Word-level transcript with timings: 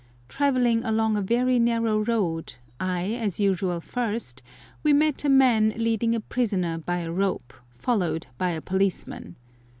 Travelling 0.27 0.83
along 0.83 1.15
a 1.15 1.21
very 1.21 1.59
narrow 1.59 1.99
road, 1.99 2.55
I 2.79 3.09
as 3.11 3.39
usual 3.39 3.79
first, 3.79 4.41
we 4.81 4.93
met 4.93 5.23
a 5.23 5.29
man 5.29 5.73
leading 5.75 6.15
a 6.15 6.19
prisoner 6.19 6.79
by 6.79 7.01
a 7.01 7.11
rope, 7.11 7.53
followed 7.71 8.25
by 8.39 8.49
a 8.49 8.61
policeman. 8.61 9.35